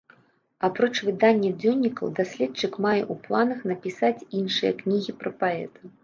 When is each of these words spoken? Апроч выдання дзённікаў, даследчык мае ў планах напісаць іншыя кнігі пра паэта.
Апроч 0.67 0.91
выдання 1.07 1.49
дзённікаў, 1.63 2.09
даследчык 2.19 2.73
мае 2.85 3.01
ў 3.01 3.15
планах 3.27 3.59
напісаць 3.73 4.25
іншыя 4.39 4.71
кнігі 4.81 5.11
пра 5.21 5.33
паэта. 5.45 5.91